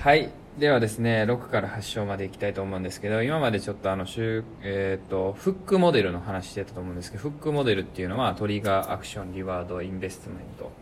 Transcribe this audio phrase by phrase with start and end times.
[0.00, 0.30] はい。
[0.58, 4.06] ではですね6から8章までいきたいと思うんですけど今までちょっとあの、
[4.62, 10.72] えーと、フックモデルの話してたと思うんですけどフックモデルっていうのはトリガーアクションリワードインベストメント。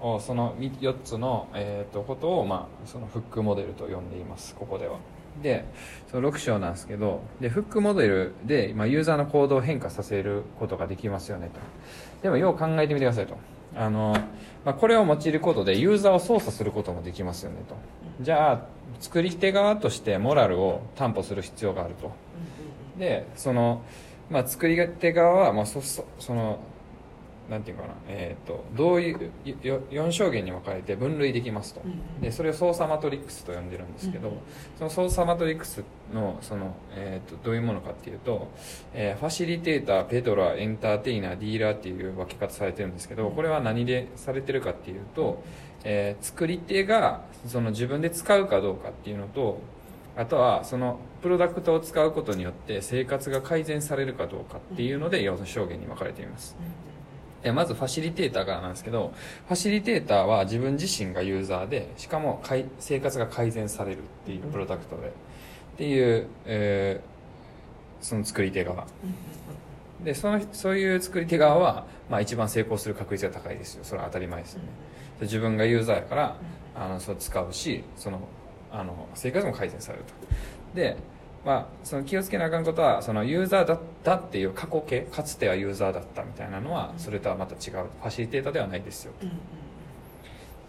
[0.00, 4.54] をその4つの、えーと、ことを、まあ、そのフックモデルと呼んでいます。
[4.54, 4.96] ここでは。
[5.42, 5.66] で
[6.10, 11.60] その6章なんですけどでフックモデルで、まあ、ユーザーの行動を変化させることができますよねと。
[12.22, 13.36] でもよう考えてみてくださいと
[13.76, 14.16] あの、
[14.64, 17.76] まあ、これを用いることでユーザーを操作することもできますよねと。
[18.20, 18.66] じゃあ
[19.00, 22.12] 作り手側としてモラルを担保する必要があると。
[22.98, 23.82] でその、
[24.30, 26.58] まあ、作り手側は、まあ、そそその
[27.48, 31.82] なんていうかな、えーと、どういう4象限に分かれて分類できますと、
[32.20, 34.32] でそれを操作マトリックスと呼んでるんですけど、
[34.78, 38.50] その操作マトリックスのその、えーと、どういうものかっていうと、
[38.94, 45.42] えー、ファシリテーターペドラエンターテイナーディーラーっていう分け方されてるんですけどこれは何でされてるかっていうと、
[45.84, 49.60] えー、作り手がその自分で使うかどうかっていうのと
[50.16, 56.56] あとはそのプロダクトを使うことによって生活が改善されるかどうかっていうので4象限に分かれています。
[57.44, 59.12] えまずファシリテーターからなんですけど
[59.46, 62.42] ファシリテーターは自分自身がユーザーでしかも
[62.78, 65.10] 生活が改善されるっていうプロダクトで、っ
[65.76, 68.86] ていう、えー、その作り手側。
[70.02, 73.84] でそのそういう作り手側は、まあ、一番成功する確率が高いですよ。
[73.84, 74.68] それは当たり前ですよね。
[75.20, 76.36] 自分がユーザーやから
[76.74, 78.20] あのそう使うしその
[78.72, 80.14] あの生活も改善されると。
[80.74, 80.96] で
[81.44, 89.26] まあ、その気をつけなあかんことはそのユーザーだったっていう過去形かつてはユーザーだったみたいなのはそれとはまた違うファシリテーターではないですよと、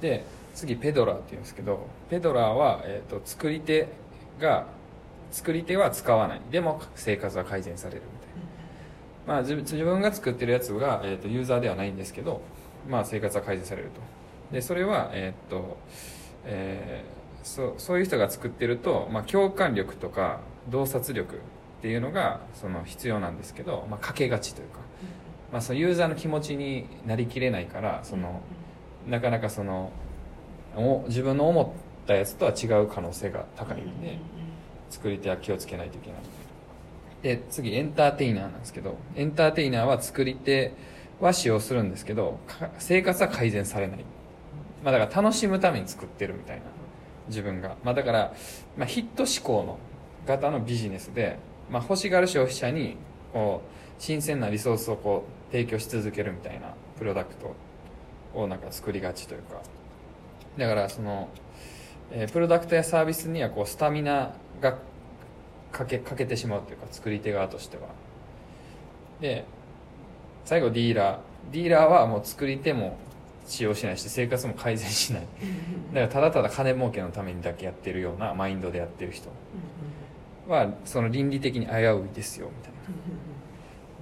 [0.02, 3.88] で次ペドラーっていうんですけどペドラーは、えーと、作り手
[4.40, 4.68] が
[5.32, 6.42] 作り手は使わない。
[6.50, 8.30] でも生活は改善されるみたい
[9.28, 12.42] な、まあ、自自分が作ってるやつが、えーと、ユーザーではないんですけど、
[12.90, 14.02] まあ、生活は改善されると。
[14.54, 15.78] でそれはえっ、ー、と
[16.46, 21.38] えー、そそういう人が作ってると、まあ、共感力とか洞察力っ
[21.82, 24.80] ていうのがその必要なんですけど、まあ、かけがちというか、
[25.52, 28.42] まあ、そのユーザーの気持ちになりきれないからその
[29.08, 29.92] なかなかその
[31.08, 34.18] 自分の思ったやつとは違う可能性が高いんで
[34.90, 36.20] 作り手は気をつけないといけない。
[37.22, 40.74] で次エンターテイナーなんですけどエンターテイナーは作り手
[41.20, 42.40] は使用するんですけど
[42.78, 44.06] 生活は改善されない、
[44.84, 46.64] まあ、だから楽しむために作ってるみたいな
[47.28, 48.34] 自分が、まあ、だから、
[48.78, 49.80] まあ、ヒット志向の
[50.26, 52.98] 型のビジネスで、まあ、欲しがる消費者に
[53.34, 53.70] こう
[54.00, 57.56] 新鮮なリソースをこう提供し続けるみたいなプロダクト
[58.34, 59.62] をなんか作りがちというか。
[60.58, 61.30] だからその、
[62.12, 64.78] えー、プロダクトやサービスにはこうスタミナが
[65.72, 67.84] かけかけてしまうというか作り手側としては。
[69.20, 69.46] で
[70.46, 71.18] 最後ディーラー。
[71.52, 72.98] ディーラーはもう作り手も
[73.46, 75.22] 使用しないし生活も改善しない。
[75.22, 79.30] だからただただ金儲けのためにだけやってるようなマインドでやってる人
[80.48, 82.78] はその倫理的に危ういですよみたいな。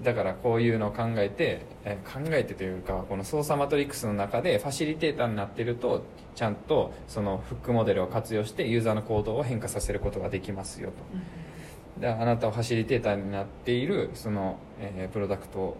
[0.04, 1.66] だからこういうのを考えて
[2.14, 6.04] 考えてというかこの操作マトリックスの中でファシリテーターになってると
[6.36, 12.02] ちゃんとそのフックモデルを活用してユーザーの行動を変化させることができますよと。
[12.02, 15.78] であなたはファシリテーターになっているその、えー、プロダクト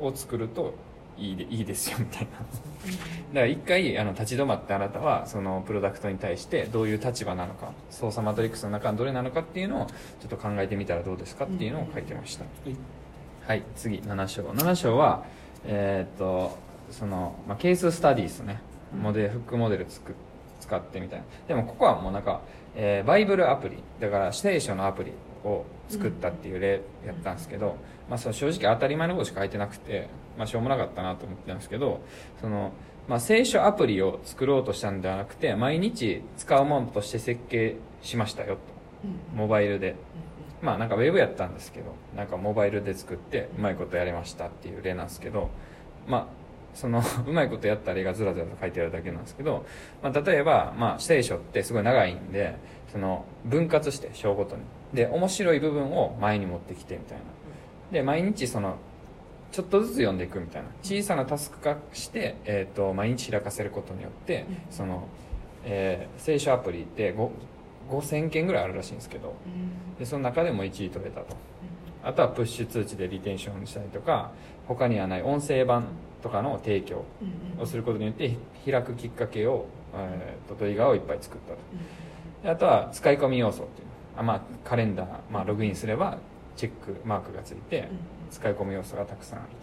[0.00, 0.74] を作ると
[1.20, 2.30] いいでいいですよみたいな。
[2.30, 12.44] だから一回あの立ち止まってあなたはそのプロダクトに対してどういう立場なのか操作マトリックスの中のどれなのかっていうのをちょっと考えてみたらどうですかっていうのを書いてました、
[13.46, 14.42] はい、次7章。
[14.42, 15.24] 7章は
[15.64, 16.58] えー、っと
[16.90, 18.60] その、まあ、ケーススタディですね。
[19.00, 20.14] モデルフックモデルつく
[20.60, 21.24] 使ってみたいな。
[21.48, 22.40] でもここはもうなんか、
[22.74, 25.12] えー、バイブルアプリだから聖書のアプリ
[25.44, 27.76] を作ったっていう例やったんですけど、
[28.08, 32.00] まあ、その正直当たり前のことしか書いてなくてまあ、しょうもなかったなと思ってたんですけど
[32.40, 32.72] その、
[33.08, 38.60] まあ、聖書アプリを作ろうとしたんではなくて毎日使うものとして設計しましたよと。
[39.34, 39.96] モバイルで。
[40.62, 45.48] まあなんかウェブやったんですけどなんかモバイルで作ってうまいことやりましたっていう例なんですけど
[46.06, 46.26] まあ
[46.74, 49.64] その うまいことやった例がずらずらと書いてあるだけなんですけど、
[50.02, 52.56] まあ、例えば、まあ、聖書ってすごい長いんで
[52.92, 54.62] その分割して章ごとに。
[54.92, 57.24] で面白い部分を前に持ってきてみたいな。
[57.92, 58.76] で毎日その
[59.52, 60.68] ちょっとずつ読んでいくみたいな。
[60.82, 65.08] 小さなタスク化して、えーと、毎日開かせることによって、うん、その、
[65.64, 67.14] えー、聖書アプリって
[67.88, 71.36] 5000件ぐらいあるらしいんですけど、うん、でその中でも1位取れたと、
[72.02, 74.30] うん、あとはプッシュ通知でリテンションしたりとか
[74.66, 75.88] 他にはない音声版
[76.22, 77.04] とかの提供
[77.58, 81.58] をすることによって開くきっかけを、えーと、トリガーをいっぱい作ったと、
[82.42, 86.18] であとは使い込み要素っていうあ、まあ、カレンダー、まあ、ログインすれば
[86.56, 87.88] チェックマークがついて、
[88.30, 89.56] 使い込む要素がたくさんあると、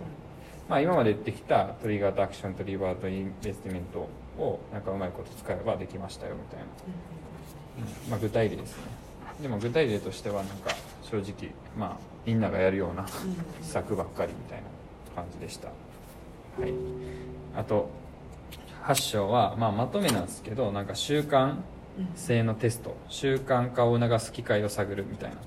[0.70, 4.10] まあ、今まで言ってきたトリガーとアクションとリワードとインベストメント
[4.42, 6.66] をなんかうまいこと使えばできましたよみたいな、
[8.06, 8.12] うん。
[8.12, 8.84] まあ、具体例ですね。
[9.42, 10.72] でも具体例としてはなんか
[11.04, 13.08] 正直まあみんながやるような
[13.62, 14.66] 施策ばっかりみたいな
[15.16, 15.68] 感じでした。
[15.68, 15.74] は
[16.68, 16.74] い。
[17.56, 17.90] あと
[18.84, 21.56] 8章は、まあ、まとめなんですけどなんか習慣
[22.16, 22.96] 性のテスト。
[23.10, 25.38] 習慣化を促す機会を探るみたいな、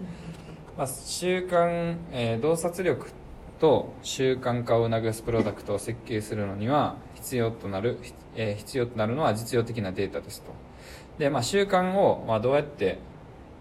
[0.80, 3.12] まあ、習慣、えー洞察力
[3.58, 7.98] と習慣化を促すプロダクトを設計するのには必要となる、
[8.34, 10.52] えー必要となるのは実用的なデータですと。
[11.18, 12.98] で、まあ、習慣を、まあ、どうやって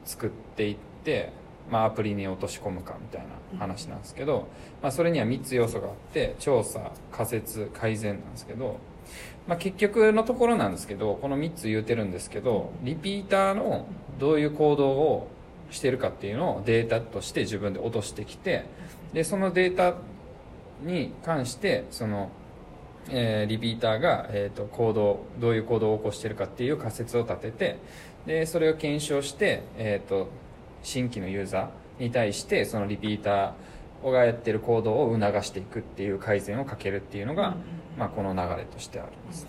[0.05, 1.33] 作っていって、
[1.69, 4.47] まあ、アプリに落とし込むかみたいな話なんですけど、
[4.81, 8.77] まあ、それには3つ要素があって調査仮説改善なんですけど、
[9.45, 13.87] まあ、結局のところなんですけどこの3つ言うてるんですけどリピーターの
[14.19, 15.27] どういう行動を
[15.71, 18.65] してるかっていうのをデータとして自分で落としてきて
[19.13, 19.95] でそのデータ
[20.83, 22.31] に関してその、
[23.09, 27.79] えーリピーターが、えー、と行動どういう行動を起こしてるかっていう仮説を立てて
[28.25, 30.29] でそれを検証して、えー、と
[30.83, 37.55] 新規のユーザーに対してそのリピーターがやってる行動を促していくっていう改善をかけるっていうのが、
[37.97, 39.47] まあ、この流れとしてあるんです。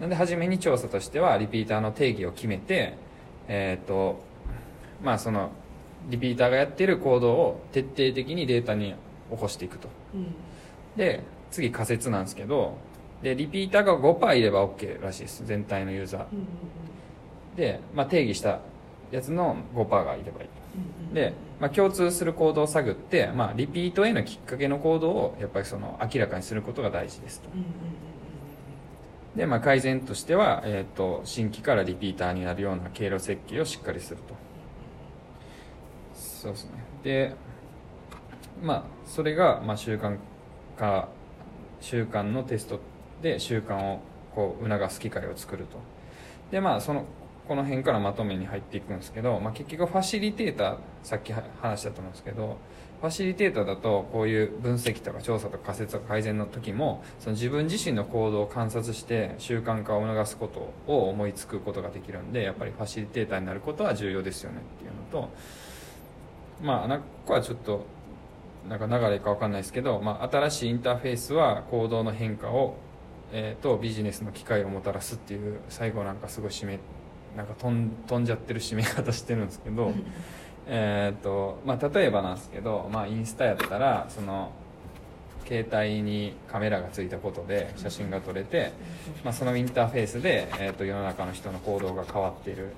[0.00, 2.94] なんで初めに調査としてはリピーターの定義を決めて
[3.48, 4.22] えっ、と
[5.02, 5.50] まあその
[6.08, 8.94] リピーターがやってる行動を徹底的にデータに
[9.30, 9.88] 起こしていくと。
[10.96, 12.76] で次仮説なんですけど
[13.22, 16.24] でリピーターが5%いれば OK らしいです全体のユーザー。
[17.56, 18.60] で、まあ、定義した
[19.10, 20.48] やつの5%がいればいい。
[20.48, 27.48] とで、まあ、共通する行動を探って、まあ、リピートへのきっかけの行動をやっぱりその明らかにすることが大事ですと。
[29.36, 34.34] で、まあ、改善としては、えー、と新規からリピーターになるような経路設計をしっかりすると
[36.44, 36.70] そうですね。
[37.02, 37.34] で
[38.62, 40.18] まあそれが、まあ、習慣
[40.78, 41.08] 化
[41.80, 42.80] 習慣のテスト
[43.22, 44.00] で習慣を
[44.34, 45.78] こう促す機会を作ると。
[46.50, 47.06] でまあその
[47.48, 52.56] この辺からまとめに入っていくんですけど、まあ、結局ファシリテーターさっき話したと思うんですけど
[53.02, 65.30] ファシリテーターだとこういう分析とか調査とか仮説とか改善の時もその自分自身の行動を観察して習慣化を促すことを思いつくことができるんでやっぱりファシリテーターになることは重要ですよねっていうのと
[66.62, 67.86] まあなんかここはちょっと
[68.68, 72.76] なんか流れかわかんないですけど、まあ、新しいインターフェースは行動の変化を、
[73.32, 76.78] えーとビジネスの機会をもたらすっていう最後なんかすごい締め
[77.36, 79.92] なんか飛ん飛んじゃってる締め方してるんですけど
[80.66, 84.52] えっと、まあ、例えばなんですけど、まあ、インスタやったらその
[85.46, 88.72] 携帯にカメラがついたことで写真が撮れて、
[89.22, 92.72] まあ、そのインターフェースで、えー、と世の中の人の行動が変わっている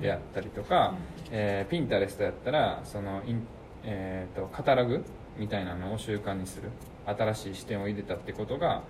[0.00, 0.94] であったりとか、
[1.30, 3.46] えー、ピンタレストやったらそのイン、
[3.84, 5.04] えー、とカタログ
[5.36, 6.70] みたいなのを習慣にする。
[7.16, 8.82] 新しい視点を入れたってことが、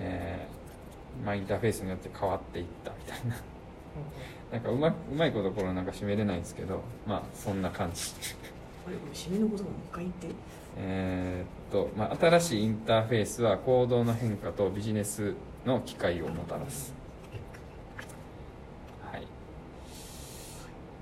[0.00, 3.36] えーまあ、インターフェースによって変わっていったみたいな。
[4.52, 8.12] なんかうまうまいこところなんか締めれないんですけどまあそんな感じ
[8.86, 10.28] あれ締めのこともう一回言って。
[10.76, 15.34] えーっと、まあ、新しいインターフェースは行動の変化とビジネス
[15.66, 16.94] の機会をもたらす。
[19.10, 19.26] はい。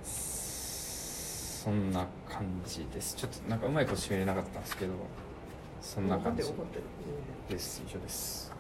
[0.03, 3.17] そんな感じです。
[3.17, 4.93] ちょっとなんかうまいこと締めれなかったんですけど
[5.81, 6.43] そんな感じ。
[7.49, 7.83] です。
[7.87, 8.53] 以上です